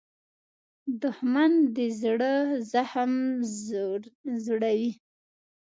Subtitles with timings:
[1.01, 2.33] دښمن د زړه
[2.71, 3.13] زخم
[4.43, 4.91] زوړوي